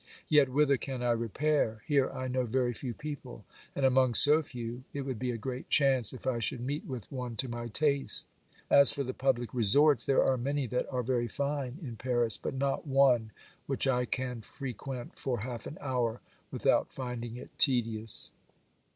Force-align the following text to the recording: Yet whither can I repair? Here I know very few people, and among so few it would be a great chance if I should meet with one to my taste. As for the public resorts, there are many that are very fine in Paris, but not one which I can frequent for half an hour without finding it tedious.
Yet 0.29 0.49
whither 0.49 0.77
can 0.77 1.03
I 1.03 1.11
repair? 1.11 1.83
Here 1.85 2.09
I 2.09 2.27
know 2.27 2.43
very 2.43 2.73
few 2.73 2.91
people, 2.91 3.45
and 3.75 3.85
among 3.85 4.15
so 4.15 4.41
few 4.41 4.83
it 4.93 5.01
would 5.01 5.19
be 5.19 5.29
a 5.29 5.37
great 5.37 5.69
chance 5.69 6.11
if 6.11 6.25
I 6.25 6.39
should 6.39 6.59
meet 6.61 6.83
with 6.85 7.11
one 7.11 7.35
to 7.35 7.47
my 7.47 7.67
taste. 7.67 8.27
As 8.67 8.91
for 8.91 9.03
the 9.03 9.13
public 9.13 9.53
resorts, 9.53 10.03
there 10.05 10.23
are 10.23 10.37
many 10.39 10.65
that 10.65 10.91
are 10.91 11.03
very 11.03 11.27
fine 11.27 11.77
in 11.83 11.97
Paris, 11.97 12.35
but 12.39 12.55
not 12.55 12.87
one 12.87 13.29
which 13.67 13.85
I 13.85 14.05
can 14.05 14.41
frequent 14.41 15.19
for 15.19 15.41
half 15.41 15.67
an 15.67 15.77
hour 15.79 16.19
without 16.49 16.91
finding 16.91 17.35
it 17.37 17.55
tedious. 17.59 18.31